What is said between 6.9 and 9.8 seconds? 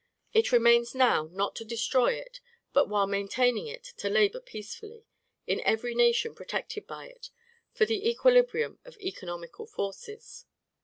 it, for the equilibrium of economical